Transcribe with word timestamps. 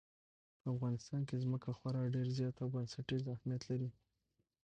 په 0.61 0.67
افغانستان 0.75 1.21
کې 1.27 1.41
ځمکه 1.43 1.69
خورا 1.77 2.01
ډېر 2.15 2.27
زیات 2.37 2.55
او 2.63 2.67
بنسټیز 2.75 3.23
اهمیت 3.33 3.61
لري. 3.69 3.89